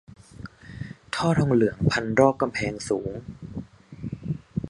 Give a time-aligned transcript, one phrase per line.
[1.15, 3.11] ท่อทองเหลืองพันรอบกำแพงสูง